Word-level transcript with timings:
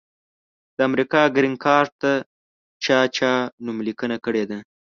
د 0.75 0.77
امریکا 0.89 1.21
ګرین 1.35 1.55
کارټ 1.65 1.91
ته 2.01 2.11
چا 2.83 2.99
چا 3.17 3.33
نوملیکنه 3.65 4.17
کړي 4.25 4.43
ده؟ 4.49 4.57